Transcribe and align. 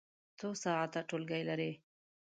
څو 0.39 0.47
ساعته 0.63 0.99
ټولګی 1.09 1.43
لرئ؟ 1.49 1.71